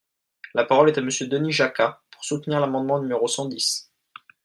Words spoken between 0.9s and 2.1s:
à Monsieur Denis Jacquat,